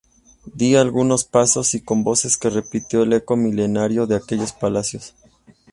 di 0.55 0.75
algunos 0.77 1.25
pasos, 1.25 1.75
y 1.75 1.81
con 1.81 2.03
voces 2.03 2.35
que 2.35 2.49
repitió 2.49 3.03
el 3.03 3.13
eco 3.13 3.37
milenario 3.37 4.07
de 4.07 4.15
aquellos 4.15 4.51
palacios 4.51 5.13